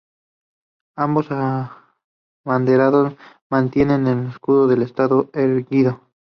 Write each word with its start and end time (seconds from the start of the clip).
Ambos 0.97 1.27
abanderados 2.43 3.13
mantienen 3.51 4.07
el 4.07 4.29
escudo 4.29 4.65
del 4.67 4.81
estado 4.81 5.29
erguido. 5.31 6.01